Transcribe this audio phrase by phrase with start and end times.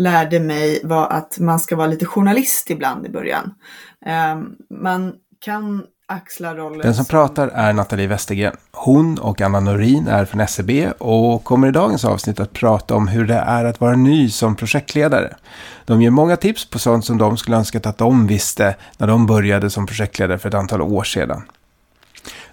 [0.00, 3.54] lärde mig var att man ska vara lite journalist ibland i början.
[4.06, 4.40] Eh,
[4.80, 8.56] man kan axla rollen Den som pratar är Nathalie Westergren.
[8.72, 12.94] Hon och Anna Norin är från SCB e och kommer i dagens avsnitt att prata
[12.94, 15.36] om hur det är att vara ny som projektledare.
[15.84, 19.26] De ger många tips på sånt som de skulle önskat att de visste när de
[19.26, 21.42] började som projektledare för ett antal år sedan.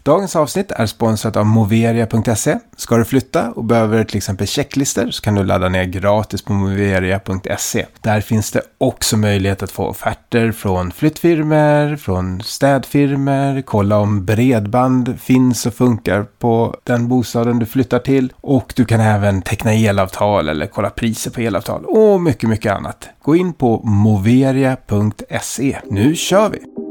[0.07, 2.57] Dagens avsnitt är sponsrat av moveria.se.
[2.77, 6.53] Ska du flytta och behöver till exempel checklister så kan du ladda ner gratis på
[6.53, 7.85] moveria.se.
[8.01, 15.19] Där finns det också möjlighet att få offerter från flyttfirmor, från städfirmor, kolla om bredband
[15.19, 20.49] finns och funkar på den bostaden du flyttar till och du kan även teckna elavtal
[20.49, 23.10] eller kolla priser på elavtal och mycket, mycket annat.
[23.21, 25.77] Gå in på moveria.se.
[25.89, 26.86] Nu kör vi!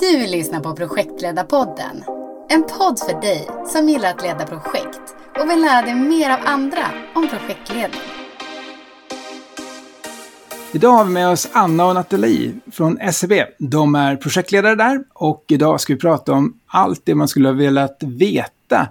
[0.00, 2.04] Du lyssnar på Projektledarpodden.
[2.48, 5.00] En podd för dig som gillar att leda projekt
[5.40, 8.00] och vill lära dig mer av andra om projektledning.
[10.72, 13.32] Idag har vi med oss Anna och Nathalie från SEB.
[13.58, 17.54] De är projektledare där och idag ska vi prata om allt det man skulle ha
[17.54, 18.88] velat veta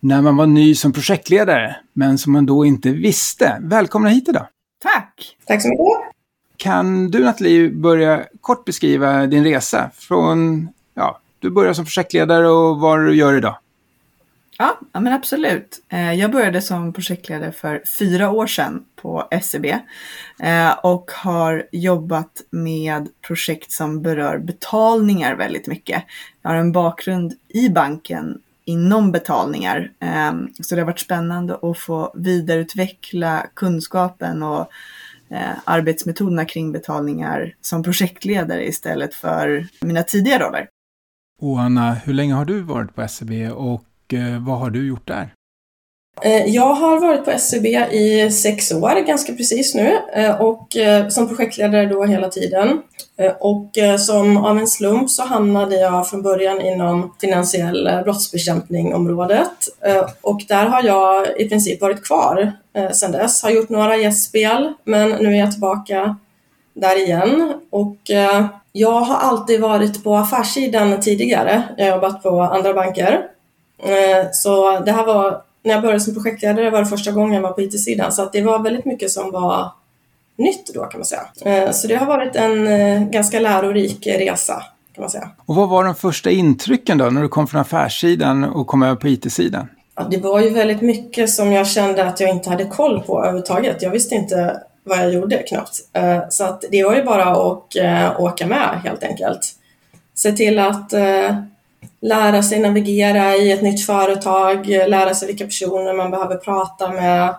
[0.00, 3.58] när man var ny som projektledare, men som man då inte visste.
[3.60, 4.46] Välkomna hit idag!
[4.82, 5.36] Tack!
[5.46, 6.05] Tack så mycket!
[6.66, 12.80] Kan du Nathalie börja kort beskriva din resa från, ja, du börjar som projektledare och
[12.80, 13.56] vad du gör idag?
[14.58, 15.84] Ja, ja men absolut.
[15.88, 19.66] Eh, jag började som projektledare för fyra år sedan på SEB
[20.42, 26.02] eh, och har jobbat med projekt som berör betalningar väldigt mycket.
[26.42, 31.78] Jag har en bakgrund i banken inom betalningar, eh, så det har varit spännande att
[31.78, 34.70] få vidareutveckla kunskapen och
[35.28, 40.68] Eh, arbetsmetoderna kring betalningar som projektledare istället för mina tidigare roller.
[41.42, 45.06] Och Anna, hur länge har du varit på SEB och eh, vad har du gjort
[45.06, 45.35] där?
[46.22, 51.08] Eh, jag har varit på SCB i sex år, ganska precis nu, eh, och eh,
[51.08, 52.82] som projektledare då hela tiden.
[53.40, 59.50] Och som av en slump så hamnade jag från början inom finansiell brottsbekämpning-området.
[60.20, 62.52] Och där har jag i princip varit kvar
[62.92, 63.42] sedan dess.
[63.42, 66.16] Har gjort några gästspel, men nu är jag tillbaka
[66.74, 67.52] där igen.
[67.70, 67.96] Och
[68.72, 71.62] jag har alltid varit på affärssidan tidigare.
[71.76, 73.20] Jag har jobbat på andra banker.
[74.32, 77.52] Så det här var när jag började som projektledare var det första gången jag var
[77.52, 79.70] på IT-sidan så att det var väldigt mycket som var
[80.36, 81.26] nytt då kan man säga.
[81.44, 84.62] Eh, så det har varit en eh, ganska lärorik resa
[84.94, 85.30] kan man säga.
[85.46, 88.96] Och vad var de första intrycken då när du kom från affärssidan och kom över
[88.96, 89.68] på IT-sidan?
[89.96, 93.20] Ja, det var ju väldigt mycket som jag kände att jag inte hade koll på
[93.20, 93.82] överhuvudtaget.
[93.82, 95.78] Jag visste inte vad jag gjorde knappt.
[95.92, 97.76] Eh, så att det var ju bara att
[98.18, 99.40] åka med helt enkelt.
[100.14, 100.92] Se till att
[102.06, 107.34] lära sig navigera i ett nytt företag, lära sig vilka personer man behöver prata med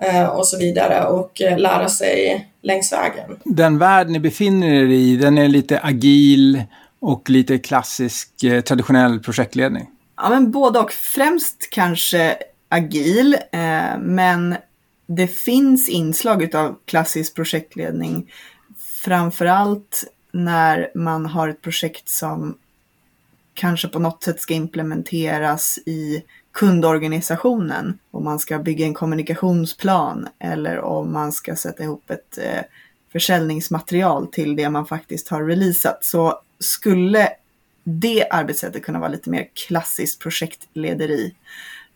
[0.00, 3.36] eh, och så vidare och eh, lära sig längs vägen.
[3.44, 6.62] Den värld ni befinner er i, den är lite agil
[7.00, 9.86] och lite klassisk eh, traditionell projektledning?
[10.16, 10.92] Ja, men både och.
[10.92, 12.36] Främst kanske
[12.68, 13.36] agil,
[13.98, 14.56] men
[15.06, 18.30] det finns inslag av klassisk projektledning.
[19.04, 22.54] Framförallt när man har ett projekt som
[23.60, 26.22] kanske på något sätt ska implementeras i
[26.52, 27.98] kundorganisationen.
[28.10, 32.62] Om man ska bygga en kommunikationsplan eller om man ska sätta ihop ett eh,
[33.12, 36.04] försäljningsmaterial till det man faktiskt har releasat.
[36.04, 37.28] Så skulle
[37.84, 41.34] det arbetssättet kunna vara lite mer klassiskt projektlederi.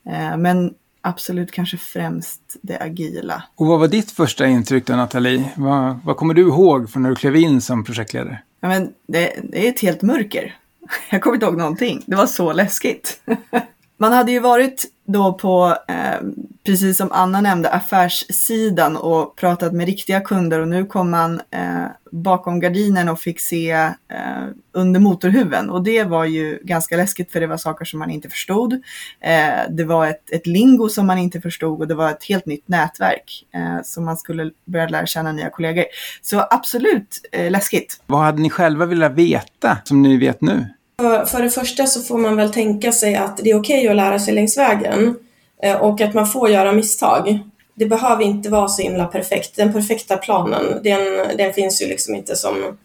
[0.06, 3.42] Eh, men absolut kanske främst det agila.
[3.54, 5.52] Och vad var ditt första intryck då Nathalie?
[5.56, 8.42] Vad, vad kommer du ihåg från när du klev in som projektledare?
[8.60, 10.54] Ja, men det, det är ett helt mörker.
[11.10, 12.02] Jag kommer inte ihåg någonting.
[12.06, 13.20] Det var så läskigt.
[13.96, 16.20] Man hade ju varit då på, eh,
[16.66, 21.86] precis som Anna nämnde, affärssidan och pratat med riktiga kunder och nu kom man eh,
[22.10, 23.92] bakom gardinen och fick se eh,
[24.72, 28.28] under motorhuven och det var ju ganska läskigt för det var saker som man inte
[28.28, 28.72] förstod.
[29.20, 32.46] Eh, det var ett, ett, lingo som man inte förstod och det var ett helt
[32.46, 35.84] nytt nätverk eh, som man skulle börja lära känna nya kollegor.
[36.22, 38.00] Så absolut eh, läskigt.
[38.06, 40.66] Vad hade ni själva velat veta som ni vet nu?
[41.24, 43.88] För, för det första så får man väl tänka sig att det är okej okay
[43.88, 45.16] att lära sig längs vägen
[45.62, 47.38] eh, och att man får göra misstag.
[47.74, 49.56] Det behöver inte vara så himla perfekt.
[49.56, 52.78] Den perfekta planen, den, den finns ju liksom inte som,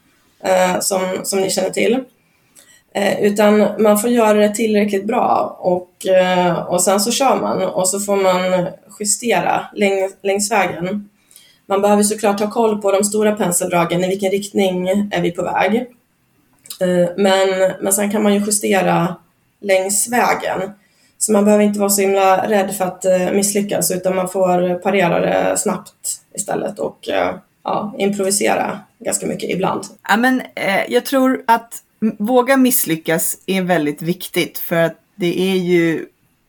[0.43, 1.99] eh, som, som ni känner till.
[2.93, 5.89] Eh, utan man får göra det tillräckligt bra och,
[6.67, 8.67] och sen så kör man och så får man
[8.99, 11.09] justera längs, längs vägen.
[11.65, 15.43] Man behöver såklart ha koll på de stora penseldragen, i vilken riktning är vi på
[15.43, 15.87] väg?
[16.81, 19.15] Eh, men, men sen kan man ju justera
[19.59, 20.71] längs vägen.
[21.17, 24.79] Så man behöver inte vara så himla rädd för att eh, misslyckas utan man får
[24.79, 29.83] parera det snabbt istället och eh, ja, improvisera ganska mycket ibland.
[30.09, 31.83] Ja, men, eh, jag tror att
[32.17, 36.05] våga misslyckas är väldigt viktigt för att det är ju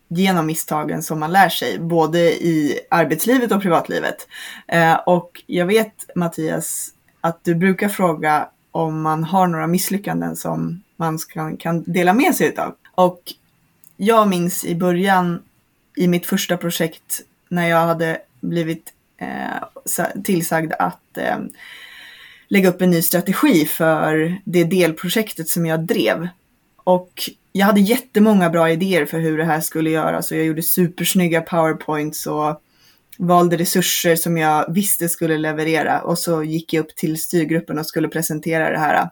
[0.08, 4.28] genom misstagen som man lär sig, både i arbetslivet och privatlivet.
[4.68, 6.88] Eh, och jag vet Mattias
[7.20, 12.34] att du brukar fråga om man har några misslyckanden som man ska, kan dela med
[12.34, 12.74] sig av.
[12.94, 13.22] Och
[13.96, 15.42] jag minns i början
[15.96, 21.38] i mitt första projekt när jag hade blivit eh, tillsagd att eh,
[22.48, 26.28] lägga upp en ny strategi för det delprojektet som jag drev.
[26.76, 30.62] Och jag hade jättemånga bra idéer för hur det här skulle göras och jag gjorde
[30.62, 32.62] supersnygga powerpoints och
[33.20, 37.86] valde resurser som jag visste skulle leverera och så gick jag upp till styrgruppen och
[37.86, 39.10] skulle presentera det här.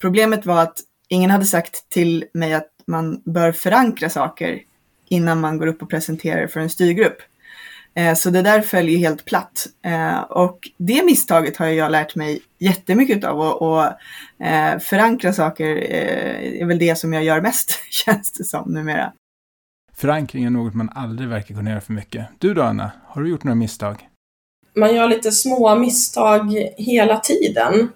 [0.00, 0.78] Problemet var att
[1.08, 4.60] ingen hade sagt till mig att man bör förankra saker
[5.08, 7.16] innan man går upp och presenterar för en styrgrupp.
[7.96, 9.66] Eh, så det där föll ju helt platt.
[9.84, 13.84] Eh, och det misstaget har jag lärt mig jättemycket av och,
[14.46, 19.12] eh, förankra saker är väl det som jag gör mest, känns det som numera.
[19.96, 22.26] Förankring är något man aldrig verkar kunna göra för mycket.
[22.38, 24.08] Du då Anna, har du gjort några misstag?
[24.76, 27.88] Man gör lite små misstag hela tiden.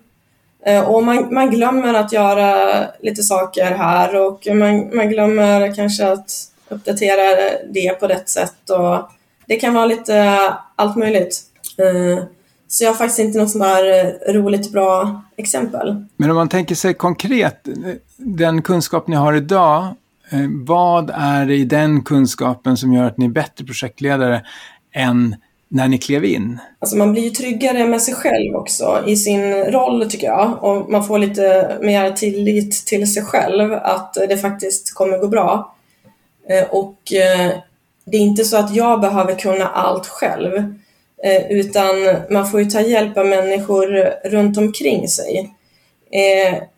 [0.86, 6.30] Och man, man glömmer att göra lite saker här och man, man glömmer kanske att
[6.68, 7.22] uppdatera
[7.72, 8.70] det på rätt sätt.
[8.70, 9.10] Och
[9.46, 11.40] det kan vara lite eh, allt möjligt.
[11.78, 12.24] Eh,
[12.68, 16.04] så jag har faktiskt inte något som är eh, roligt bra exempel.
[16.16, 17.68] Men om man tänker sig konkret,
[18.16, 19.94] den kunskap ni har idag,
[20.30, 24.46] Eh, vad är det i den kunskapen som gör att ni är bättre projektledare
[24.92, 25.36] än
[25.68, 26.58] när ni klev in?
[26.78, 30.64] Alltså man blir ju tryggare med sig själv också i sin roll tycker jag.
[30.64, 35.74] Och man får lite mer tillit till sig själv att det faktiskt kommer gå bra.
[36.48, 37.52] Eh, och eh,
[38.04, 40.74] det är inte så att jag behöver kunna allt själv,
[41.50, 41.94] utan
[42.30, 43.86] man får ju ta hjälp av människor
[44.28, 45.54] runt omkring sig.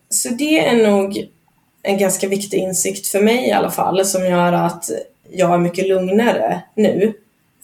[0.08, 1.28] Så det är nog
[1.82, 4.90] en ganska viktig insikt för mig i alla fall, som gör att
[5.30, 7.14] jag är mycket lugnare nu.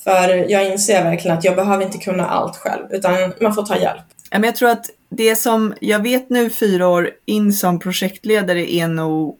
[0.04, 3.78] För jag inser verkligen att jag behöver inte kunna allt själv, utan man får ta
[3.78, 4.02] hjälp.
[4.30, 9.38] Jag tror att det som jag vet nu fyra år in som projektledare är nog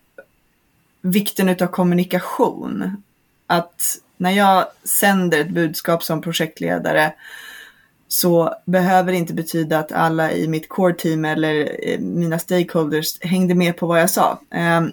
[1.01, 3.03] vikten av kommunikation.
[3.47, 7.13] Att när jag sänder ett budskap som projektledare
[8.09, 13.23] så behöver det inte betyda att alla i mitt core team eller eh, mina stakeholders
[13.23, 14.41] hängde med på vad jag sa.
[14.51, 14.93] Ehm,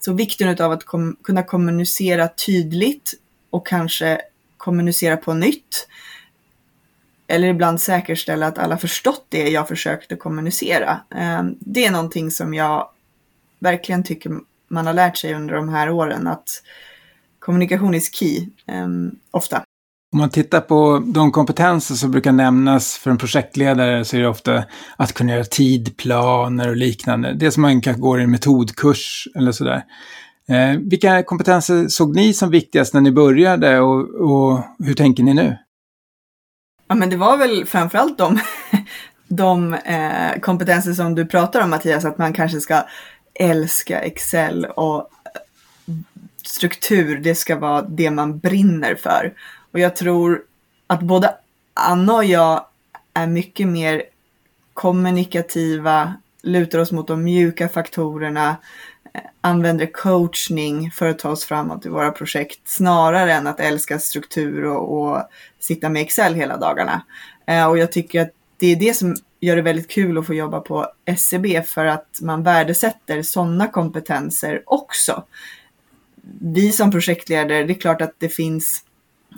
[0.00, 3.14] så vikten av att kom kunna kommunicera tydligt
[3.50, 4.20] och kanske
[4.56, 5.88] kommunicera på nytt.
[7.26, 11.00] Eller ibland säkerställa att alla förstått det jag försökte kommunicera.
[11.14, 12.88] Ehm, det är någonting som jag
[13.58, 14.32] verkligen tycker
[14.68, 16.26] man har lärt sig under de här åren.
[16.26, 16.62] att
[17.38, 19.64] kommunikation is key, ehm, ofta.
[20.14, 24.28] Om man tittar på de kompetenser som brukar nämnas för en projektledare så är det
[24.28, 24.64] ofta
[24.96, 27.32] att kunna göra tidplaner och liknande.
[27.32, 29.82] Det som man kanske går i en metodkurs eller sådär.
[30.48, 35.34] Eh, vilka kompetenser såg ni som viktigast när ni började och, och hur tänker ni
[35.34, 35.56] nu?
[36.88, 38.38] Ja, men det var väl framförallt de,
[39.28, 42.82] de eh, kompetenser som du pratar om Mattias, att man kanske ska
[43.34, 45.10] älska Excel och
[46.46, 49.32] struktur, det ska vara det man brinner för.
[49.74, 50.42] Och jag tror
[50.86, 51.34] att både
[51.74, 52.66] Anna och jag
[53.14, 54.02] är mycket mer
[54.74, 58.56] kommunikativa, lutar oss mot de mjuka faktorerna,
[59.14, 63.98] eh, använder coachning för att ta oss framåt i våra projekt snarare än att älska
[63.98, 65.22] struktur och, och
[65.58, 67.02] sitta med Excel hela dagarna.
[67.46, 70.34] Eh, och jag tycker att det är det som gör det väldigt kul att få
[70.34, 75.24] jobba på SCB för att man värdesätter sådana kompetenser också
[76.40, 78.84] vi som projektledare, det är klart att det finns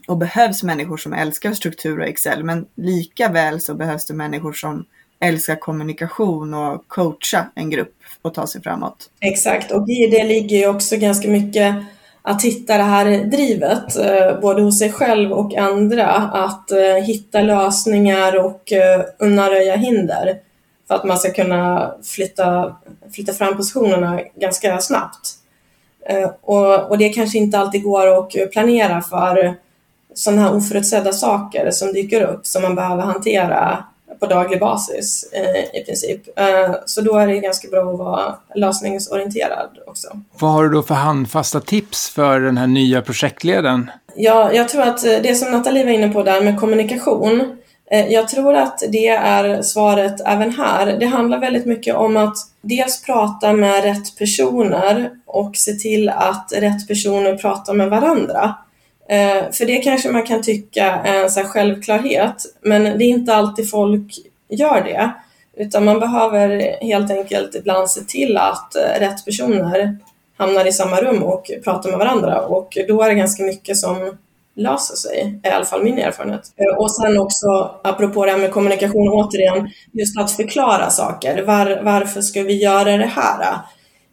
[0.06, 4.52] och behövs människor som älskar struktur och Excel, men lika väl så behövs det människor
[4.52, 4.84] som
[5.20, 9.10] älskar kommunikation och coacha en grupp och ta sig framåt.
[9.20, 11.76] Exakt, och i det ligger ju också ganska mycket
[12.22, 17.40] att hitta det här drivet, eh, både hos sig själv och andra, att eh, hitta
[17.40, 20.38] lösningar och eh, undanröja hinder
[20.88, 22.76] för att man ska kunna flytta,
[23.14, 25.32] flytta fram positionerna ganska snabbt.
[26.40, 29.54] Och, och det kanske inte alltid går att planera för
[30.16, 33.84] sådana här oförutsedda saker som dyker upp som man behöver hantera
[34.20, 36.38] på daglig basis eh, i princip.
[36.38, 40.08] Eh, så då är det ganska bra att vara lösningsorienterad också.
[40.38, 43.90] Vad har du då för handfasta tips för den här nya projektledaren?
[44.16, 47.56] Ja, jag tror att det som Nathalie var inne på där med kommunikation,
[47.90, 50.86] Eh, jag tror att det är svaret även här.
[50.86, 56.52] Det handlar väldigt mycket om att dels prata med rätt personer och se till att
[56.56, 58.54] rätt personer pratar med varandra.
[59.08, 63.34] Eh, för det kanske man kan tycka är en så självklarhet, men det är inte
[63.34, 64.12] alltid folk
[64.48, 65.10] gör det.
[65.56, 69.98] Utan man behöver helt enkelt ibland se till att eh, rätt personer
[70.36, 74.16] hamnar i samma rum och pratar med varandra och då är det ganska mycket som
[74.54, 76.52] löser sig, är i alla fall min erfarenhet.
[76.56, 81.42] Eh, och sen också, apropå det här med kommunikation återigen, just att förklara saker.
[81.42, 83.58] Var, varför ska vi göra det här?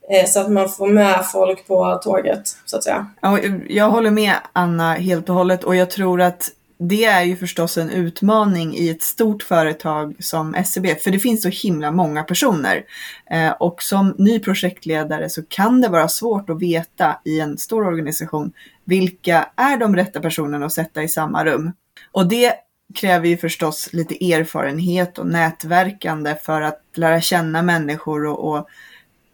[0.09, 3.07] Eh, så att man får med folk på tåget, så att säga.
[3.21, 6.49] Ja, jag håller med Anna helt och hållet och jag tror att
[6.89, 11.41] det är ju förstås en utmaning i ett stort företag som SCB, för det finns
[11.41, 12.83] så himla många personer.
[13.31, 17.85] Eh, och som ny projektledare så kan det vara svårt att veta i en stor
[17.87, 18.51] organisation
[18.85, 21.71] vilka är de rätta personerna att sätta i samma rum.
[22.11, 22.53] Och det
[22.95, 28.67] kräver ju förstås lite erfarenhet och nätverkande för att lära känna människor och, och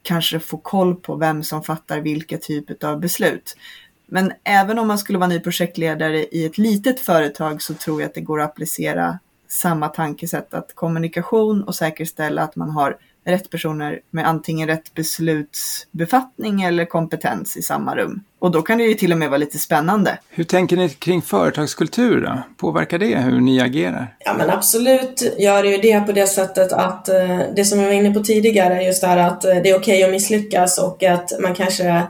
[0.04, 3.56] kanske få koll på vem som fattar vilka typer av beslut.
[4.08, 8.08] Men även om man skulle vara ny projektledare i ett litet företag så tror jag
[8.08, 12.98] att det går att applicera samma tankesätt att kommunikation och säkerställa att man har
[13.32, 18.24] rätt personer med antingen rätt beslutsbefattning eller kompetens i samma rum.
[18.40, 20.18] Och då kan det ju till och med vara lite spännande.
[20.30, 22.44] Hur tänker ni kring företagskultur då?
[22.58, 24.16] Påverkar det hur ni agerar?
[24.20, 27.88] Ja men absolut gör det ju det på det sättet att eh, det som jag
[27.88, 30.78] var inne på tidigare, just det här att eh, det är okej okay att misslyckas
[30.78, 32.08] och att man kanske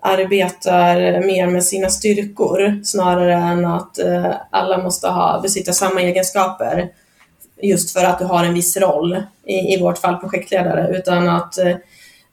[0.00, 6.88] arbetar mer med sina styrkor snarare än att eh, alla måste ha, besitta samma egenskaper
[7.62, 11.58] just för att du har en viss roll, i, i vårt fall projektledare, utan att
[11.58, 11.68] eh,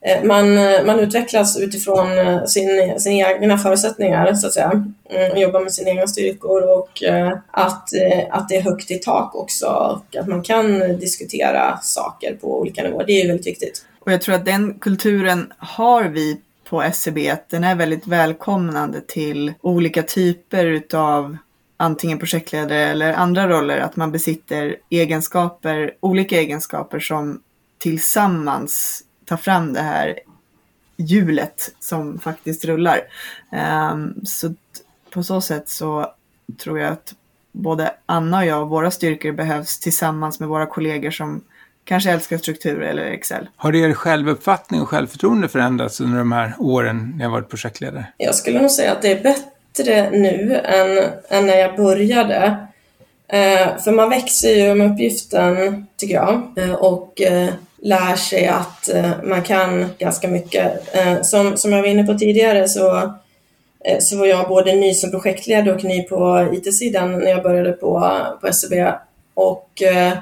[0.00, 4.84] eh man, eh, man utvecklas utifrån eh, sin, sina egna förutsättningar, så att säga.
[5.10, 7.02] Mm, och jobbar med sina egna styrkor och
[7.50, 7.88] att,
[8.30, 12.82] att det är högt i tak också och att man kan diskutera saker på olika
[12.82, 13.04] nivåer.
[13.06, 13.84] Det är väldigt viktigt.
[13.98, 19.00] Och jag tror att den kulturen har vi på SCB att den är väldigt välkomnande
[19.00, 21.36] till olika typer utav
[21.76, 27.40] antingen projektledare eller andra roller, att man besitter egenskaper, olika egenskaper som
[27.78, 30.18] tillsammans tar fram det här
[30.96, 33.00] hjulet som faktiskt rullar.
[33.92, 34.54] Um, så
[35.10, 36.12] på så sätt så
[36.58, 37.14] tror jag att
[37.52, 41.40] både Anna och jag, våra styrkor behövs tillsammans med våra kollegor som
[41.84, 43.48] kanske älskar struktur eller Excel.
[43.56, 48.06] Har er självuppfattning och självförtroende förändrats under de här åren ni har varit projektledare?
[48.16, 52.66] Jag skulle nog säga att det är bättre nu än, än när jag började.
[53.28, 58.88] Eh, för man växer ju med uppgiften, tycker jag, eh, och eh, lär sig att
[58.88, 60.94] eh, man kan ganska mycket.
[60.94, 62.96] Eh, som, som jag var inne på tidigare så,
[63.84, 67.72] eh, så var jag både ny som projektledare och ny på IT-sidan när jag började
[67.72, 68.92] på, på SCB.
[69.34, 70.12] Och eh,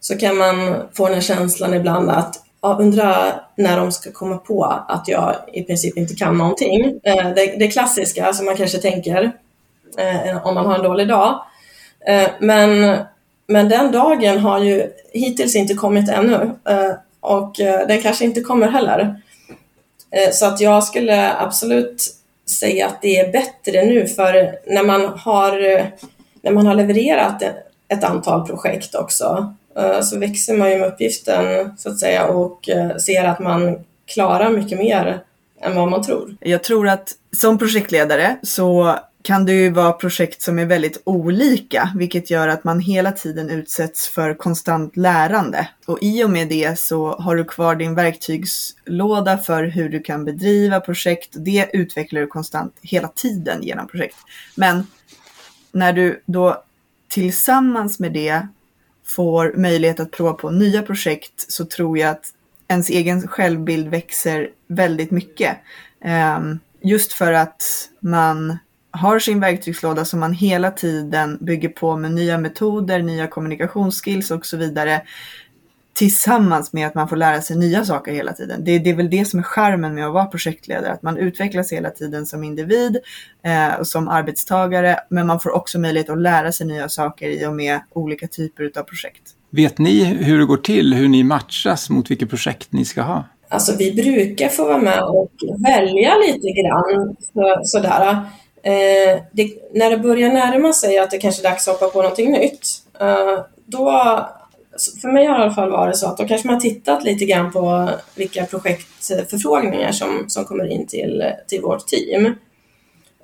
[0.00, 4.36] så kan man få den här känslan ibland att ja, undra när de ska komma
[4.38, 7.00] på att jag i princip inte kan någonting.
[7.02, 9.32] Eh, det, det klassiska som man kanske tänker
[9.98, 11.44] eh, om man har en dålig dag.
[12.06, 12.98] Eh, men,
[13.46, 16.50] men den dagen har ju hittills inte kommit ännu
[17.20, 19.20] och den kanske inte kommer heller.
[20.32, 22.04] Så att jag skulle absolut
[22.60, 25.52] säga att det är bättre nu för när man har,
[26.42, 27.42] när man har levererat
[27.88, 32.68] ett antal projekt också Eh, så växer man ju med uppgiften så att säga och
[32.68, 35.20] eh, ser att man klarar mycket mer
[35.60, 36.36] än vad man tror.
[36.40, 41.92] Jag tror att som projektledare så kan det ju vara projekt som är väldigt olika,
[41.96, 45.68] vilket gör att man hela tiden utsätts för konstant lärande.
[45.86, 50.24] Och i och med det så har du kvar din verktygslåda för hur du kan
[50.24, 51.28] bedriva projekt.
[51.32, 54.16] Det utvecklar du konstant hela tiden genom projekt.
[54.54, 54.86] Men
[55.72, 56.62] när du då
[57.08, 58.46] tillsammans med det
[59.06, 62.24] får möjlighet att prova på nya projekt så tror jag att
[62.68, 65.56] ens egen självbild växer väldigt mycket.
[66.04, 68.58] Ehm, just för att man
[68.90, 74.46] har sin verktygslåda som man hela tiden bygger på med nya metoder, nya kommunikationsskills och
[74.46, 75.02] så vidare
[75.94, 78.64] tillsammans med att man får lära sig nya saker hela tiden.
[78.64, 81.72] Det, det är väl det som är charmen med att vara projektledare, att man utvecklas
[81.72, 82.96] hela tiden som individ
[83.44, 87.46] eh, och som arbetstagare, men man får också möjlighet att lära sig nya saker i
[87.46, 89.22] och med olika typer av projekt.
[89.50, 93.24] Vet ni hur det går till, hur ni matchas mot vilket projekt ni ska ha?
[93.48, 98.12] Alltså vi brukar få vara med och välja lite grann så, sådär.
[98.62, 102.02] Eh, det, när det börjar närma sig att det kanske är dags att hoppa på
[102.02, 102.68] någonting nytt,
[103.00, 103.90] eh, då
[104.72, 107.04] Alltså, för mig har det i alla fall varit så att då kanske man tittat
[107.04, 112.34] lite grann på vilka projektförfrågningar som, som kommer in till, till vårt team.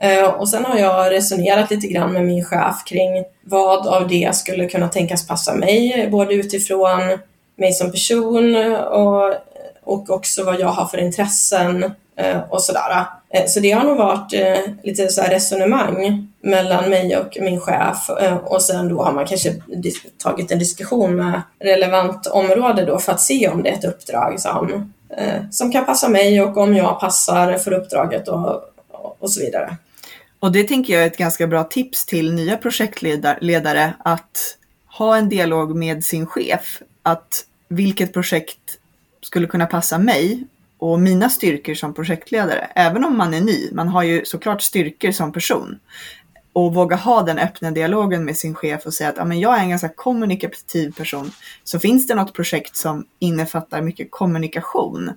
[0.00, 4.36] Eh, och sen har jag resonerat lite grann med min chef kring vad av det
[4.36, 7.18] skulle kunna tänkas passa mig, både utifrån
[7.56, 9.34] mig som person och,
[9.84, 11.84] och också vad jag har för intressen
[12.16, 13.04] eh, och sådär.
[13.30, 18.10] Eh, så det har nog varit eh, lite så resonemang mellan mig och min chef
[18.10, 19.54] eh, och sen då har man kanske
[20.18, 24.40] tagit en diskussion med relevant område då för att se om det är ett uppdrag
[24.40, 24.92] som,
[25.50, 28.62] som kan passa mig och om jag passar för uppdraget och,
[29.18, 29.76] och så vidare.
[30.40, 34.56] Och det tänker jag är ett ganska bra tips till nya projektledare att
[34.98, 36.82] ha en dialog med sin chef.
[37.02, 38.78] Att vilket projekt
[39.22, 40.44] skulle kunna passa mig
[40.78, 42.70] och mina styrkor som projektledare.
[42.74, 45.78] Även om man är ny, man har ju såklart styrkor som person.
[46.52, 49.58] Och våga ha den öppna dialogen med sin chef och säga att ja, men jag
[49.58, 51.30] är en ganska kommunikativ person.
[51.64, 55.10] Så finns det något projekt som innefattar mycket kommunikation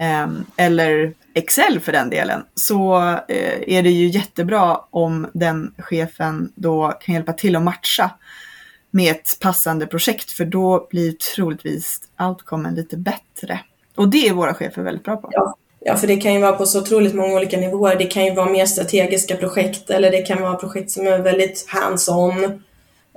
[0.00, 2.98] eh, eller Excel för den delen så
[3.28, 8.10] eh, är det ju jättebra om den chefen då kan hjälpa till att matcha
[8.90, 13.60] med ett passande projekt för då blir troligtvis outcomen lite bättre.
[13.98, 15.28] Och det är våra chefer väldigt bra på.
[15.32, 15.54] Ja.
[15.80, 17.96] Ja, för det kan ju vara på så otroligt många olika nivåer.
[17.98, 21.66] Det kan ju vara mer strategiska projekt eller det kan vara projekt som är väldigt
[21.68, 22.62] hands-on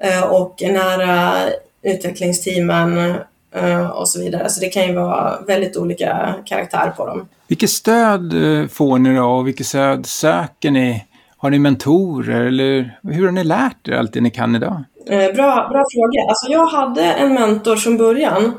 [0.01, 1.33] eh, och nära
[1.81, 3.13] utvecklingsteamen
[3.55, 4.49] eh, och så vidare.
[4.49, 7.27] Så det kan ju vara väldigt olika karaktär på dem.
[7.47, 11.05] Vilket stöd eh, får ni då och vilket stöd söker ni?
[11.37, 14.83] Har ni mentorer eller hur har ni lärt er allt det ni kan idag?
[15.07, 16.29] Bra, bra fråga.
[16.29, 18.53] Alltså jag hade en mentor från början.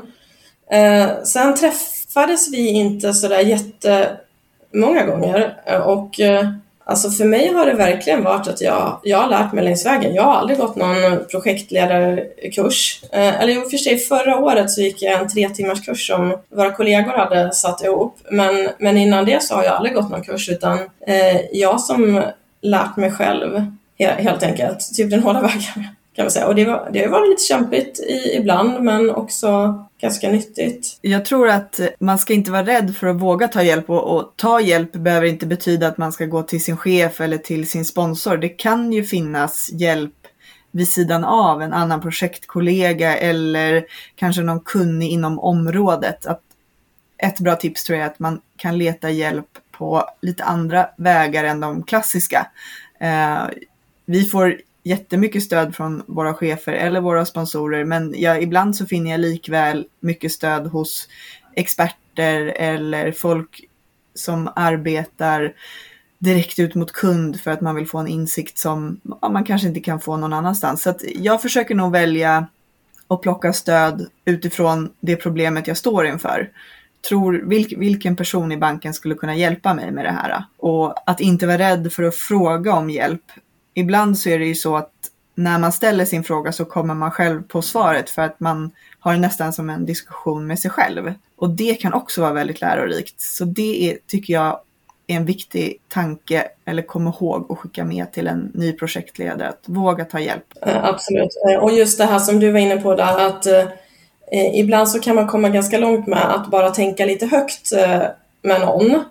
[1.25, 1.55] Sen
[2.13, 5.53] träffades vi inte sådär jättemånga gånger
[5.85, 6.49] och eh,
[6.85, 10.15] Alltså för mig har det verkligen varit att jag, jag har lärt mig längs vägen.
[10.15, 13.03] Jag har aldrig gått någon projektledarkurs.
[13.11, 16.07] Eh, eller i och för sig förra året så gick jag en tre timmars kurs
[16.07, 18.17] som våra kollegor hade satt ihop.
[18.29, 22.23] Men, men innan det så har jag aldrig gått någon kurs utan eh, jag som
[22.61, 23.65] lärt mig själv
[23.99, 26.47] helt enkelt, typ den hårda vägen kan man säga.
[26.47, 30.97] Och det, var, det har varit lite kämpigt i, ibland men också ganska nyttigt.
[31.01, 34.33] Jag tror att man ska inte vara rädd för att våga ta hjälp och, och,
[34.35, 37.85] ta hjälp behöver inte betyda att man ska gå till sin chef eller till sin
[37.85, 38.37] sponsor.
[38.37, 40.13] Det kan ju finnas hjälp
[40.71, 46.25] vid sidan av en annan projektkollega eller kanske någon kunnig inom området.
[46.25, 46.41] Att
[47.17, 51.43] ett bra tips tror jag är att man kan leta hjälp på lite andra vägar
[51.43, 52.47] än de klassiska.
[52.99, 53.43] Eh,
[54.05, 59.11] vi får jättemycket stöd från våra chefer eller våra sponsorer men jag, ibland så finner
[59.11, 61.07] jag likväl mycket stöd hos
[61.55, 63.65] experter eller folk
[64.15, 65.53] som arbetar
[66.19, 69.67] direkt ut mot kund för att man vill få en insikt som ja, man kanske
[69.67, 70.81] inte kan få någon annanstans.
[70.81, 72.47] Så jag försöker nog välja
[73.07, 76.49] och plocka stöd utifrån det problemet jag står inför.
[77.09, 80.43] Tror vilk, vilken person i banken skulle kunna hjälpa mig med det här?
[80.57, 83.23] Och att inte vara rädd för att fråga om hjälp
[83.73, 84.91] ibland så är det ju så att
[85.35, 89.17] när man ställer sin fråga så kommer man själv på svaret för att man har
[89.17, 91.13] nästan som en diskussion med sig själv.
[91.35, 93.21] Och det kan också vara väldigt lärorikt.
[93.21, 94.59] Så det är, tycker jag
[95.07, 99.63] är en viktig tanke eller kom ihåg och skicka med till en ny projektledare att
[99.65, 100.45] våga ta hjälp.
[100.61, 101.29] Eh, absolut.
[101.49, 103.67] Eh, och just det här som du var inne på där att eh,
[104.31, 108.01] eh, ibland så kan man komma ganska långt med att bara tänka lite högt eh,
[108.41, 109.03] med någon.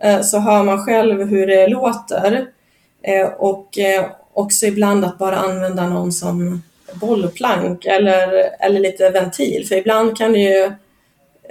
[0.00, 2.42] Eh, så hör man själv hur det låter Eh,
[3.06, 6.62] Eh, och eh, också ibland att bara använda någon som
[6.94, 9.66] bollplank eller, eller lite ventil.
[9.68, 10.72] För ibland kan det ju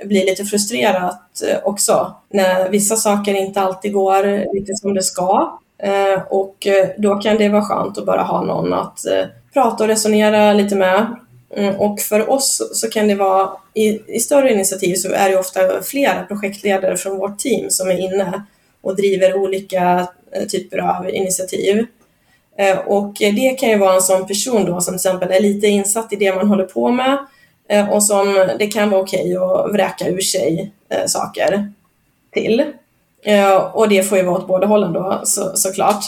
[0.06, 5.60] bli lite frustrerat eh, också när vissa saker inte alltid går lite som det ska.
[6.30, 9.00] Och då kan det vara skönt att bara ha någon att
[9.54, 11.16] prata och resonera lite med.
[11.56, 15.38] Mm, och för oss så kan det vara, i, i större initiativ så är det
[15.38, 18.44] ofta flera projektledare från vårt team som är inne
[18.82, 21.86] och driver olika Eh, typer av initiativ.
[22.58, 25.67] Eh, och det kan ju vara en sån person då som till exempel är lite
[25.67, 27.17] insatt i det man håller på med
[27.69, 30.72] eh, och som det kan vara okej att vräka ur sig
[31.08, 31.72] saker
[32.34, 32.63] till.
[33.74, 36.04] Och det får ju vara åt båda hållen då så, såklart.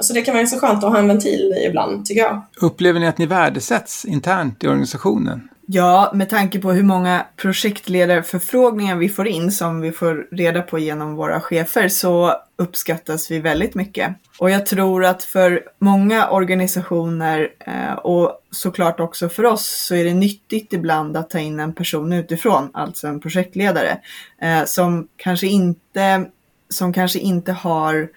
[0.00, 2.42] Så det kan vara så skönt att ha en ventil ibland tycker jag.
[2.60, 5.48] Upplever ni att ni värdesätts internt i organisationen?
[5.72, 10.78] Ja, med tanke på hur många projektledarförfrågningar vi får in som vi får reda på
[10.78, 14.14] genom våra chefer så uppskattas vi väldigt mycket.
[14.38, 20.04] Och jag tror att för många organisationer eh, och såklart också för oss så är
[20.04, 23.98] det nyttigt ibland att ta in en person utifrån, alltså en projektledare,
[24.42, 26.24] eh, som kanske inte,
[26.68, 28.08] som kanske inte har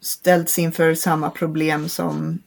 [0.00, 2.38] ställts inför samma problem som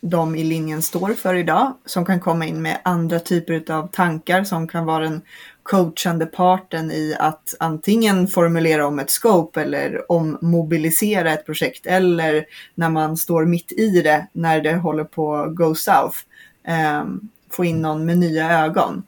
[0.00, 4.44] de i linjen står för idag, som kan komma in med andra typer av tankar
[4.44, 5.22] som kan vara den
[5.62, 12.90] coachande parten i att antingen formulera om ett scope eller ommobilisera ett projekt eller när
[12.90, 16.18] man står mitt i det när det håller på att go south.
[16.68, 17.04] Eh,
[17.50, 19.02] få in någon med nya ögon.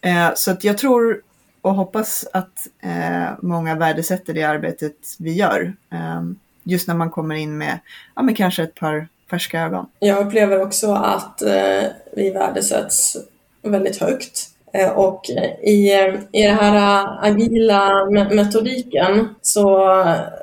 [0.00, 1.22] Eh, så att jag tror
[1.62, 5.74] och hoppas att eh, många värdesätter det arbetet vi gör.
[5.90, 6.22] Eh,
[6.62, 7.78] just när man kommer in med,
[8.14, 9.86] ja men kanske ett par färska ögon.
[9.98, 11.82] Jag upplever också att eh,
[12.16, 13.16] vi värdesätts
[13.62, 14.50] väldigt högt.
[14.72, 15.30] Eh, och
[15.62, 19.94] i, eh, i den här eh, agila metodiken så,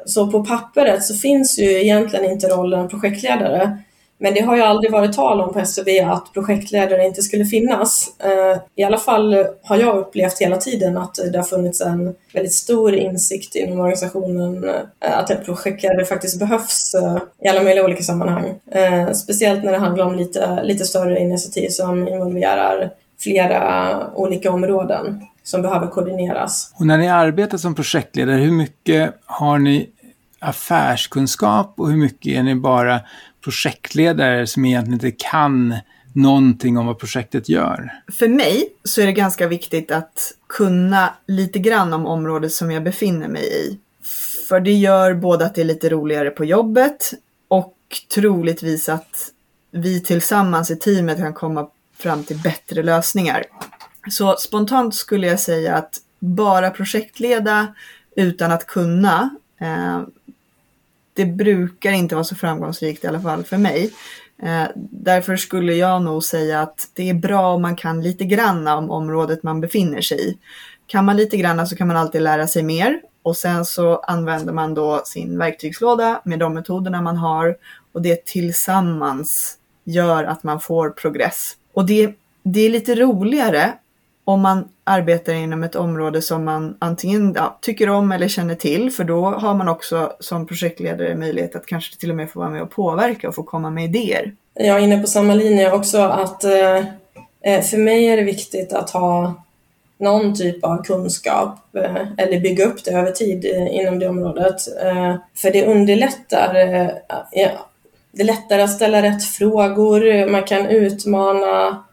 [0.05, 3.77] så på pappret så finns ju egentligen inte rollen projektledare
[4.19, 8.15] men det har ju aldrig varit tal om på SCB att projektledare inte skulle finnas.
[8.19, 12.53] Eh, I alla fall har jag upplevt hela tiden att det har funnits en väldigt
[12.53, 18.03] stor insikt inom organisationen eh, att en projektledare faktiskt behövs eh, i alla möjliga olika
[18.03, 18.53] sammanhang.
[19.13, 25.61] Speciellt när det handlar om lite, lite större initiativ som involverar flera olika områden som
[25.61, 26.73] behöver koordineras.
[26.79, 29.89] Och när ni arbetar som projektledare, hur mycket har ni
[30.39, 32.99] affärskunskap och hur mycket är ni bara
[33.43, 35.75] projektledare som egentligen inte kan
[36.13, 37.93] någonting om vad projektet gör?
[38.19, 42.83] För mig så är det ganska viktigt att kunna lite grann om området som jag
[42.83, 43.79] befinner mig i.
[44.49, 47.13] För det gör både att det är lite roligare på jobbet
[47.47, 47.75] och
[48.13, 49.31] troligtvis att
[49.71, 53.43] vi tillsammans i teamet kan komma fram till bättre lösningar.
[54.09, 57.67] Så spontant skulle jag säga att bara projektleda
[58.15, 59.29] utan att kunna
[59.61, 60.01] eh,
[61.17, 63.91] det brukar inte vara så framgångsrikt i alla fall för mig.
[64.43, 68.67] Eh, därför skulle jag nog säga att det är bra om man kan lite grann
[68.67, 70.37] om området man befinner sig i.
[70.87, 74.53] Kan man lite grann så kan man alltid lära sig mer och sen så använder
[74.53, 77.55] man då sin verktygslåda med de metoderna man har
[77.91, 81.53] och det tillsammans gör att man får progress.
[81.73, 83.73] Och det, det är lite roligare
[84.23, 88.91] om man arbetar inom ett område som man antingen ja, tycker om eller känner till,
[88.91, 92.49] för då har man också som projektledare möjlighet att kanske till och med få vara
[92.49, 94.33] med och påverka och få komma med idéer.
[94.53, 96.77] Jag är inne på samma linje också, att eh,
[97.41, 99.33] eh för mig är det viktigt att ha
[99.99, 104.61] någon typ av kunskap eh, eller bygga upp det över tid eh, inom det området.
[105.35, 106.53] För det underlättar.
[108.11, 111.83] Det är lättare att ställa rätt frågor, man kan utmana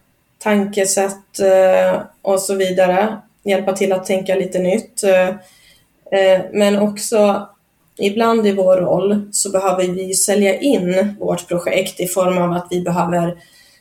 [0.44, 3.20] tankesätt eh, och så vidare.
[3.44, 5.04] Hjälpa till att tänka lite nytt.
[5.04, 5.28] Eh,
[6.20, 7.48] eh, men också
[7.98, 12.66] ibland i vår roll så behöver vi sälja in vårt projekt i form av att
[12.70, 13.36] vi behöver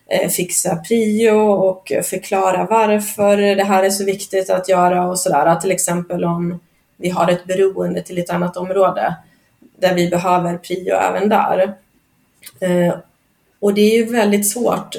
[0.08, 5.56] eh, fixa prio och förklara varför det här är så viktigt att göra och sådär.
[5.56, 6.60] Till exempel om
[6.98, 9.16] vi har ett beroende till ett annat område
[9.80, 11.74] där vi behöver prio även där.
[12.60, 12.96] Eh,
[13.60, 14.96] och det är ju väldigt svårt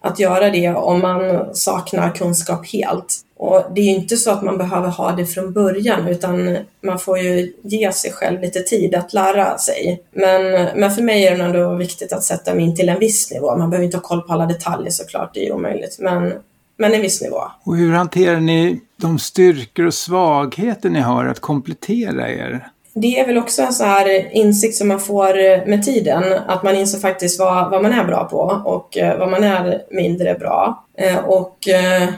[0.00, 3.14] att göra det om man saknar kunskap helt.
[3.36, 6.98] Och det är ju inte så att man behöver ha det från början utan man
[6.98, 10.02] får ju ge sig själv lite tid att lära sig.
[10.12, 13.30] Men, men för mig är det ändå viktigt att sätta mig in till en viss
[13.30, 13.56] nivå.
[13.56, 15.96] Man behöver inte ha koll på alla detaljer såklart, det är ju omöjligt.
[15.98, 16.32] Men,
[16.76, 17.42] men en viss nivå.
[17.64, 22.68] Och hur hanterar ni de styrkor och svagheter ni har att komplettera er?
[23.00, 26.76] Det är väl också en sån här insikt som man får med tiden, att man
[26.76, 30.84] inser faktiskt vad, vad man är bra på och eh, vad man är mindre bra.
[30.94, 32.08] Eh, och eh,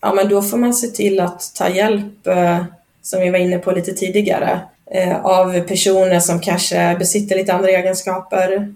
[0.00, 2.28] ja, men då får man se till att ta hjälp,
[3.02, 4.60] som vi var inne på lite tidigare,
[5.22, 8.74] av personer som kanske besitter lite andra egenskaper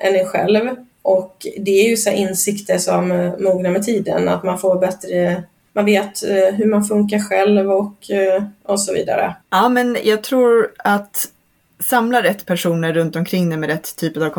[0.00, 0.70] än en själv.
[1.02, 5.42] Och det är ju så insikter som mognar med tiden, att man får bättre
[5.76, 9.36] man vet eh, hur man funkar själv och, eh, och så vidare.
[9.50, 11.28] Ja, men jag tror att
[11.80, 14.30] samla rätt personer runt omkring dig med rätt typ av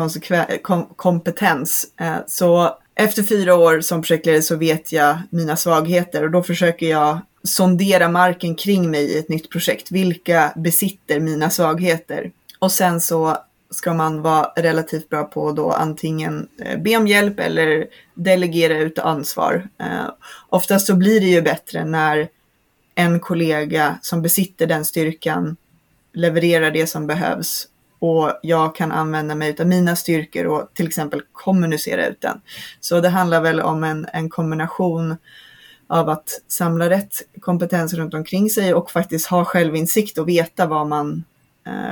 [0.62, 1.86] kom kompetens.
[2.00, 6.86] Eh, så efter fyra år som projektledare så vet jag mina svagheter och då försöker
[6.86, 9.90] jag sondera marken kring mig i ett nytt projekt.
[9.90, 12.30] Vilka besitter mina svagheter?
[12.58, 13.36] Och sen så
[13.70, 18.98] ska man vara relativt bra på då antingen eh, be om hjälp eller delegera ut
[18.98, 19.68] ansvar.
[19.78, 20.10] Eh,
[20.48, 22.28] oftast så blir det ju bättre när
[22.94, 25.56] en kollega som besitter den styrkan
[26.12, 31.22] levererar det som behövs och jag kan använda mig av mina styrkor och till exempel
[31.32, 32.40] kommunicera ut den.
[32.80, 35.16] Så det handlar väl om en, en kombination
[35.86, 40.86] av att samla rätt kompetens runt omkring sig och faktiskt ha självinsikt och veta vad
[40.86, 41.24] man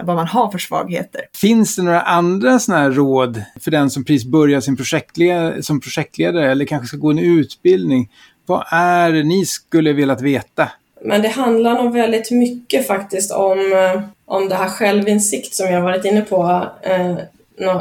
[0.04, 1.20] vad man har för svagheter.
[1.34, 5.80] Finns det några andra sådana här råd för den som precis börjar sin projektled som
[5.80, 8.10] projektledare eller kanske ska gå en utbildning?
[8.46, 10.70] Vad är det ni skulle velat veta?
[11.04, 15.82] Men det handlar nog väldigt mycket faktiskt om, eh, om det här självinsikt som jag
[15.82, 17.16] varit inne på eh,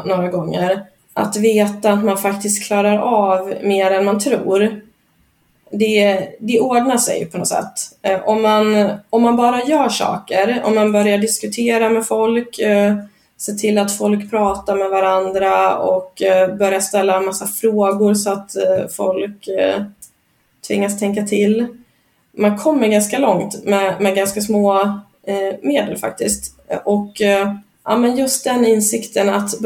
[0.06, 0.86] några gånger.
[1.18, 4.82] att veta att man faktiskt klarar av mer än man tror,
[5.78, 7.74] det, det ordnar sig på något sätt.
[8.02, 12.96] Eh, om, man, om man bara gör saker, om man börjar diskutera med folk, eh,
[13.38, 18.32] se till att folk pratar med varandra och eh, börjar ställa en massa frågor så
[18.32, 19.84] att eh, folk eh,
[20.68, 21.68] tvingas tänka till.
[22.32, 24.82] Man kommer ganska långt med, med ganska små
[25.28, 26.56] eh, medel faktiskt.
[26.68, 29.66] Eh, och eh, ja, men just den insikten att,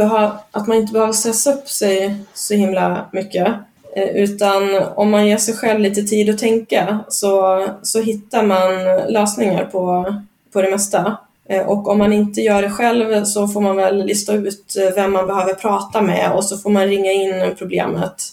[0.51, 3.47] att man inte behöver stressa upp sig så himla mycket.
[3.95, 8.85] Eh, utan om man ger sig själv lite tid att tänka så, så hittar man
[9.13, 10.15] lösningar på,
[10.53, 11.17] på det mesta.
[11.49, 15.13] Eh, och om man inte gör det själv så får man väl lista ut vem
[15.13, 18.23] man behöver prata med och så får man ringa in problemet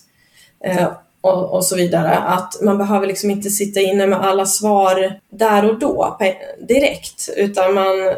[0.64, 0.88] eh,
[1.20, 2.16] och, och så vidare.
[2.16, 6.18] Att man behöver liksom inte sitta inne med alla svar där och då
[6.68, 8.14] direkt utan man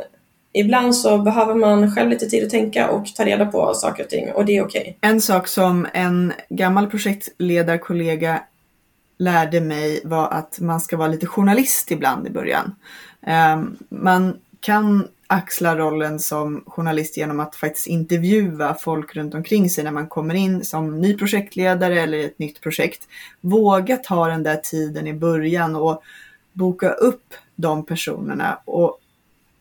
[0.52, 4.10] ibland så behöver man själv lite tid att tänka och ta reda på saker och
[4.10, 4.80] ting och det är okej.
[4.80, 5.10] Okay.
[5.10, 8.42] En sak som en gammal projektledarkollega
[9.18, 12.74] lärde mig var att man ska vara lite journalist ibland i början.
[13.22, 19.84] Ehm, man kan axla rollen som journalist genom att faktiskt intervjua folk runt omkring sig
[19.84, 23.08] när man kommer in som ny projektledare eller ett nytt projekt.
[23.40, 26.02] Våga ta den där tiden i början och
[26.52, 29.00] boka upp de personerna och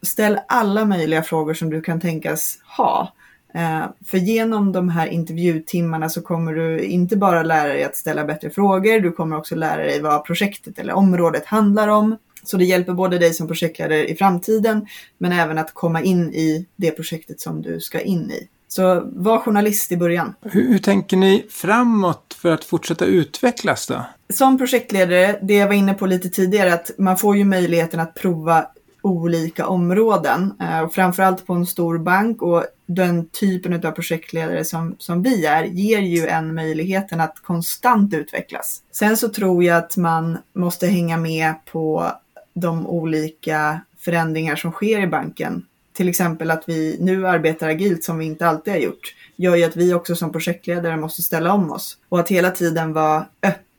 [0.07, 3.13] ställ alla möjliga frågor som du kan tänkas ha.
[3.53, 8.25] Eh, för genom de här intervjutimmarna så kommer du inte bara lära dig att ställa
[8.25, 12.17] bättre frågor, du kommer också lära dig vad projektet eller området handlar om.
[12.43, 16.65] Så det hjälper både dig som projektledare i framtiden men även att komma in i
[16.75, 18.47] det projektet som du ska in i.
[18.67, 20.33] Så var journalist i början.
[20.41, 24.05] Hur, hur, tänker ni framåt för att fortsätta utvecklas då?
[24.33, 28.13] Som projektledare, det jag var inne på lite tidigare, att man får ju möjligheten att
[28.13, 28.65] prova
[29.01, 30.53] olika områden.
[30.61, 35.45] Eh, och framförallt på en stor bank och den typen av projektledare som, som vi
[35.45, 38.81] är ger ju en möjligheten att konstant utvecklas.
[38.91, 42.11] Sen så tror jag att man måste hänga med på
[42.53, 45.65] de olika förändringar som sker i banken.
[45.93, 49.63] Till exempel att vi nu arbetar agilt som vi inte alltid har gjort gör ju
[49.63, 51.97] att vi också som projektledare måste ställa om oss.
[52.09, 53.25] Och att hela tiden vara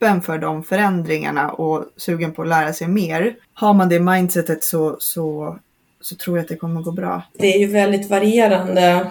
[0.01, 3.35] öppen för de förändringarna och sugen på att lära sig mer.
[3.53, 5.57] Har man det mindsetet så, så,
[6.01, 7.21] så tror jag att det kommer att gå bra.
[7.33, 9.07] Det är ju väldigt varierande.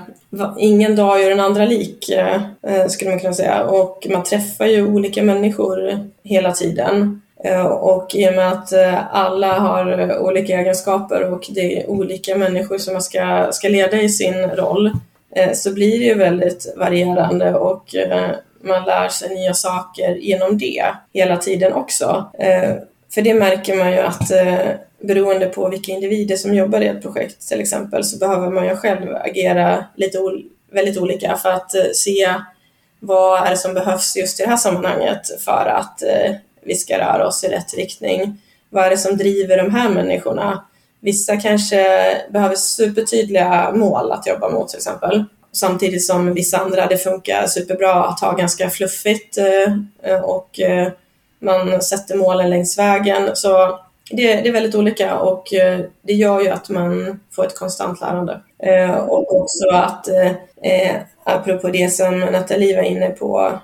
[0.58, 3.64] Ingen dag gör den andra lik, eh, eh, skulle man kunna säga.
[3.64, 7.22] Och man träffar ju olika människor hela tiden.
[7.44, 8.72] Eh, och i och med att
[9.10, 14.08] alla har olika egenskaper och det är olika människor som man ska, ska leda i
[14.08, 14.90] sin roll
[15.54, 17.94] så blir det ju väldigt varierande och
[18.60, 22.30] man lär sig nya saker genom det hela tiden också.
[22.38, 22.74] Eh,
[23.14, 27.02] för det märker man ju att eh, beroende på vilka individer som jobbar i ett
[27.02, 30.18] projekt till exempel så behöver man ju själv agera lite
[30.72, 32.34] väldigt olika för att eh, se
[33.00, 36.98] vad är det som behövs just i det här sammanhanget för att eh, vi ska
[36.98, 38.40] röra oss i rätt riktning.
[38.70, 40.64] Vad är det som driver de här människorna?
[41.00, 41.86] Vissa kanske
[42.30, 45.24] behöver supertydliga mål att jobba mot till exempel.
[45.52, 50.88] Samtidigt som vissa andra, det funkar superbra att ha ganska fluffigt eh, eh, och eh,
[51.38, 53.30] man sätter målen längs vägen.
[53.34, 53.78] Så
[54.10, 55.46] det, det, är väldigt olika och
[56.02, 58.40] det gör ju att man får ett konstant lärande.
[59.08, 60.08] Och också att,
[61.24, 63.58] apropå det som Nathalie var inne på,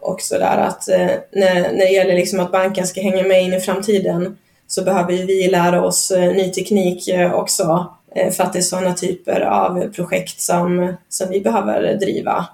[0.00, 0.88] också där att
[1.32, 5.12] när, när det gäller liksom att banken ska hänga med in i framtiden så behöver
[5.12, 7.94] vi lära oss ny teknik också
[8.32, 12.46] för att det är sådana typer av projekt som, som vi behöver driva.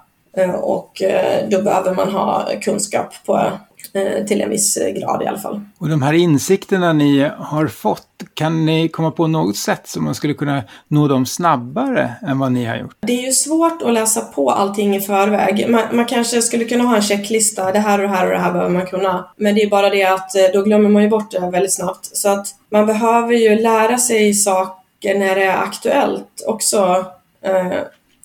[0.61, 1.01] Och
[1.49, 3.51] då behöver man ha kunskap på
[3.93, 5.61] Eh, till en viss eh, grad i alla fall.
[5.77, 10.15] Och de här insikterna ni har fått, kan ni komma på något sätt som man
[10.15, 12.95] skulle kunna nå dem snabbare än vad ni har gjort?
[12.99, 15.69] Det är ju svårt att läsa på allting i förväg.
[15.69, 18.39] Man, man kanske skulle kunna ha en checklista, det här och det här och det
[18.39, 19.29] här behöver man kunna.
[19.37, 22.17] Men det är bara det att eh, då glömmer man ju bort det väldigt snabbt.
[22.17, 27.05] Så att man behöver ju lära sig saker när det är aktuellt också,
[27.41, 27.79] eh,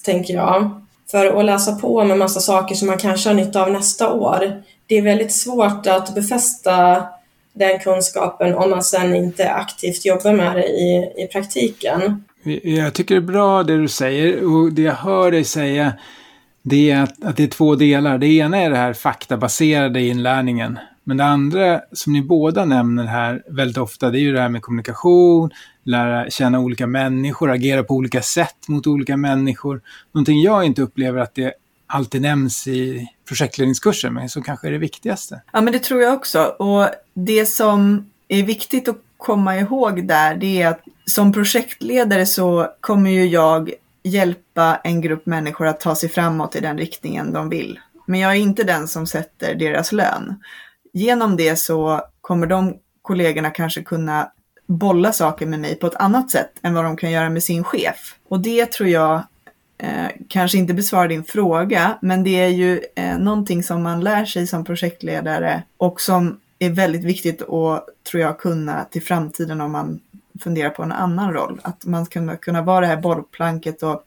[0.05, 0.83] tänker jag.
[1.11, 4.63] För att läsa på med massa saker som man kanske har nytta av nästa år
[4.87, 7.07] det är väldigt svårt att befästa
[7.53, 12.25] den kunskapen om man sen inte aktivt jobbar med det i, i praktiken.
[12.63, 15.93] Jag tycker det är bra det du säger och det jag hör dig säga
[16.63, 18.19] det är att, att det är två delar.
[18.19, 20.79] Det ena är det här faktabaserade inlärningen.
[21.05, 24.49] Men det andra som ni båda nämner här väldigt ofta det är ju det här
[24.49, 25.51] med kommunikation,
[25.87, 29.81] lära känna olika människor, agera på olika sätt mot olika människor.
[30.13, 31.55] Någonting jag inte upplever att det
[31.87, 35.41] alltid nämns i projektledningskursen, men som kanske är det viktigaste.
[35.53, 36.43] Ja, men det tror jag också.
[36.45, 42.69] Och det som är viktigt att komma ihåg där, det är att som projektledare så
[42.81, 43.71] kommer ju jag
[44.03, 47.81] hjälpa en grupp människor att ta sig framåt i den riktningen de vill.
[48.07, 50.35] Men jag är inte den som sätter deras lön.
[50.93, 54.33] Genom det så kommer de kollegorna kanske kunna
[54.67, 57.65] bolla saker med mig på ett annat sätt än vad de kan göra med sin
[57.65, 58.15] chef.
[58.29, 59.23] Och det tror jag
[59.79, 64.25] eh, kanske inte besvarar din fråga, men det är ju eh, någonting som man lär
[64.25, 69.73] sig som projektledare och som är väldigt viktigt att, tror jag, kunna till framtiden om
[69.73, 70.01] man
[70.41, 71.61] funderar på en annan roll.
[71.63, 74.03] Att man ska kunna vara det här bollplanket och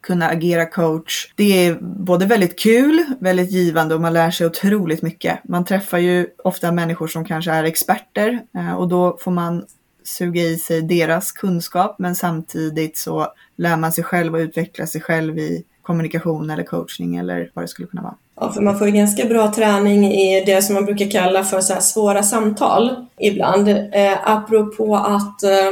[0.00, 1.32] kunna agera coach.
[1.36, 5.38] Det är både väldigt kul, väldigt givande och man lär sig otroligt mycket.
[5.44, 9.64] Man träffar ju ofta människor som kanske är experter eh, och då får man
[10.06, 15.00] suga i sig deras kunskap men samtidigt så lär man sig själv och utvecklar sig
[15.00, 18.14] själv i kommunikation eller coachning eller vad det skulle kunna vara.
[18.40, 21.60] Ja, för man får ju ganska bra träning i det som man brukar kalla för
[21.60, 23.68] så svåra samtal ibland.
[23.68, 25.68] Eh, apropå att eh,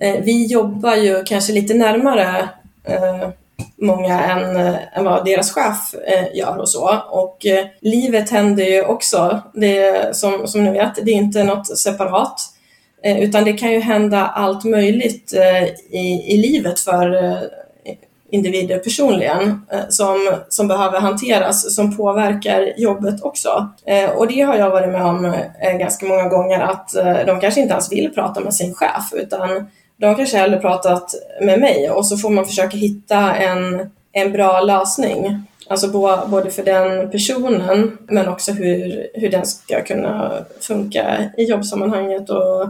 [0.00, 2.48] eh, vi jobbar ju kanske lite närmare
[2.84, 3.28] eh,
[3.76, 7.02] många än, eh, än vad deras chef eh, gör och så.
[7.10, 9.42] Och eh, livet händer ju också.
[9.54, 12.51] Det, som, som ni vet, det är inte något separat.
[13.04, 15.64] Eh, utan det kan ju hända allt möjligt eh,
[15.98, 17.38] i, i livet för eh,
[18.30, 23.68] individer personligen som, som behöver hanteras, som påverkar jobbet också.
[24.16, 25.34] Och det har jag varit med om
[25.78, 26.90] ganska många gånger att
[27.26, 31.60] de kanske inte ens vill prata med sin chef utan de kanske hellre pratat med
[31.60, 35.42] mig och så får man försöka hitta en, en bra lösning.
[35.68, 35.88] Alltså
[36.26, 42.68] både för den personen men också hur, hur den ska kunna funka i jobbsammanhanget och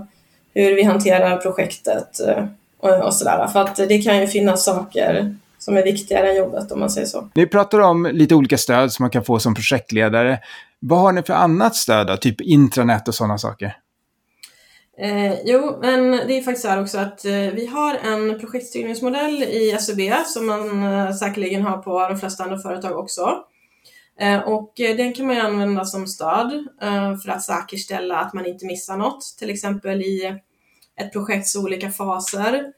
[0.54, 2.44] hur vi hanterar projektet eh,
[2.78, 3.46] och, och sådär.
[3.46, 7.06] För att det kan ju finnas saker som är viktigare än jobbet om man säger
[7.06, 7.28] så.
[7.34, 10.38] Ni pratar om lite olika stöd som man kan få som projektledare.
[10.78, 12.16] Vad har ni för annat stöd då?
[12.16, 13.76] Typ intranät och sådana saker?
[14.98, 19.42] Eh, jo, men det är faktiskt så här också att eh, vi har en projektstyrningsmodell
[19.42, 23.44] i SEB som man eh, säkerligen har på de flesta andra företag också.
[24.22, 28.32] Eh, och eh, den kan man ju använda som stöd eh, för att säkerställa att
[28.32, 29.36] man inte missar något.
[29.38, 30.40] Till exempel i
[31.00, 32.72] ett projekts olika faser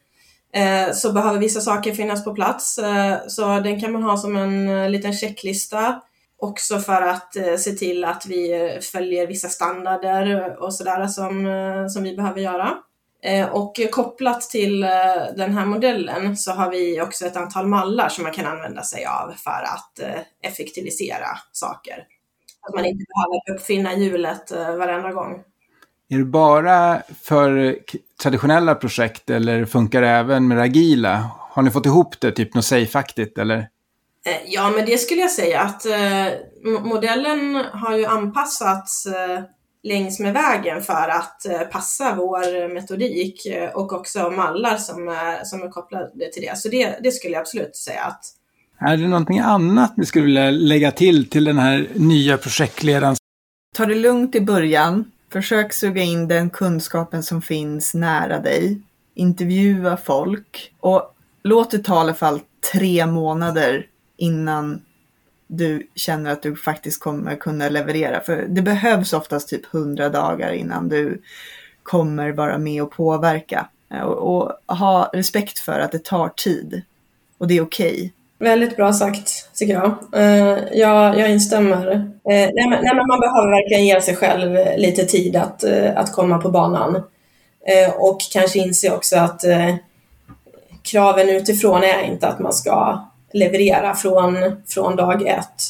[0.94, 2.80] så behöver vissa saker finnas på plats.
[3.28, 6.00] Så den kan man ha som en liten checklista
[6.38, 11.46] också för att se till att vi följer vissa standarder och sådär som,
[11.90, 12.74] som vi behöver göra.
[13.24, 14.88] Eh, och kopplat till eh,
[15.36, 19.06] den här modellen så har vi också ett antal mallar som man kan använda sig
[19.06, 22.06] av för att eh, effektivisera saker.
[22.68, 25.42] Att man inte behöver uppfinna hjulet varenda gång.
[26.08, 27.78] Är det bara för
[28.22, 31.30] traditionella projekt eller funkar det även med agila?
[31.50, 33.68] Har ni fått ihop det, typ något safe-aktigt eller?
[34.46, 35.86] Ja, men det skulle jag säga att
[36.84, 39.06] modellen har ju anpassats
[39.84, 45.44] längs med vägen för att eh, passa vår metodik eh, och också mallar som är,
[45.44, 46.58] som är kopplade till det.
[46.58, 48.24] Så det, det skulle jag absolut säga att
[48.78, 53.16] är det någonting annat ni skulle vilja lägga till till den här nya projektledaren?
[53.74, 55.10] Ta det lugnt i början.
[55.32, 58.80] Försök suga in den kunskapen som finns nära dig.
[59.14, 62.40] Intervjua folk och låt det ta i alla fall
[62.72, 64.80] tre månader innan
[65.46, 68.20] du känner att du faktiskt kommer kunna leverera.
[68.20, 71.22] För det behövs oftast typ 100 dagar innan du
[71.82, 73.68] kommer vara med och påverka.
[73.94, 76.82] Eh, och, och ha respekt för att det tar tid.
[77.38, 77.92] Och det är okej.
[77.92, 78.10] Okay.
[78.38, 79.94] Väldigt bra sagt, tycker jag.
[80.16, 81.94] Uh, jag, jag instämmer.
[81.94, 85.98] Uh, nej, men, nej, men man behöver verkligen ge sig själv lite tid att, uh,
[85.98, 87.02] att komma på banan.
[87.98, 89.44] och kanske inse också att
[90.82, 93.04] kraven utifrån är inte att man ska
[93.34, 95.62] leverera från, från dag ett.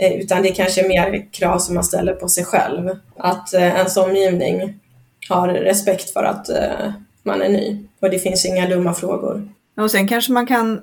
[0.00, 2.90] Eh, utan det är kanske mer krav som man ställer på sig själv.
[3.16, 4.80] Att eh, ens omgivning
[5.28, 9.48] har respekt för att eh, man är ny och det finns inga dumma frågor.
[9.76, 10.80] Och sen kanske man kan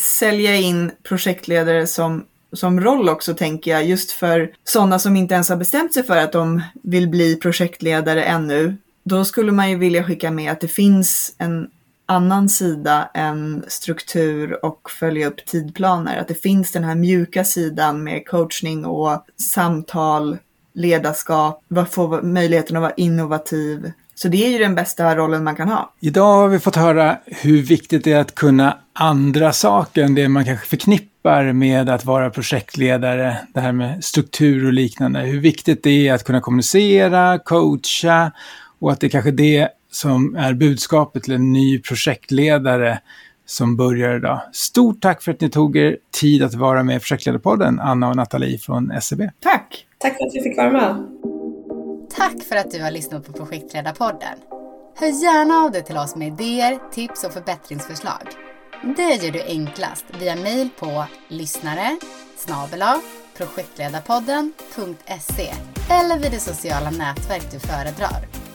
[0.00, 5.48] sälja in projektledare som, som roll också tänker jag, just för sådana som inte ens
[5.48, 8.76] har bestämt sig för att de vill bli projektledare ännu.
[9.04, 11.70] Då skulle man ju vilja skicka med att det finns en
[12.08, 16.18] annan sida än struktur och följa upp tidplaner.
[16.18, 20.38] Att det finns den här mjuka sidan med coachning och samtal,
[20.74, 23.92] ledarskap, få möjligheten att vara innovativ.
[24.14, 25.92] Så det är ju den bästa rollen man kan ha.
[26.00, 30.28] Idag har vi fått höra hur viktigt det är att kunna andra saker än det
[30.28, 33.36] man kanske förknippar med att vara projektledare.
[33.54, 35.20] Det här med struktur och liknande.
[35.20, 38.32] Hur viktigt det är att kunna kommunicera, coacha
[38.78, 43.00] och att det kanske är det som är budskapet till en ny projektledare
[43.46, 44.40] som börjar idag.
[44.52, 48.16] Stort tack för att ni tog er tid att vara med i Projektledarpodden, Anna och
[48.16, 49.20] Nathalie från SEB.
[49.40, 49.86] Tack!
[49.98, 51.06] Tack för att vi fick vara med.
[52.16, 54.38] Tack för att du har lyssnat på Projektledarpodden.
[54.96, 58.28] Hör gärna av dig till oss med idéer, tips och förbättringsförslag.
[58.96, 61.96] Det gör du enklast via mejl på lyssnare
[63.38, 65.54] projektledarpodden.se
[65.90, 68.47] eller vid det sociala nätverk du föredrar.